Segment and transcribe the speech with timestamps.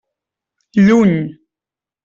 [0.85, 1.15] Lluny.